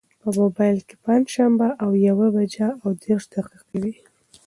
په 0.21 0.29
مبایل 0.39 0.77
کې 0.87 0.95
پنجشنبه 1.05 1.69
او 1.83 1.89
یوه 2.07 2.27
بجه 2.35 2.67
او 2.81 2.89
دېرش 3.03 3.23
دقیقې 3.33 3.77
وې. 3.81 3.93